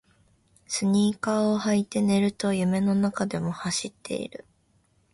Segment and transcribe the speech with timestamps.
[0.65, 4.45] スニーカーを履いて寝ると夢の中でも走っている